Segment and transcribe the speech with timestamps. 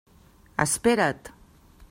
[0.65, 1.33] Espera't.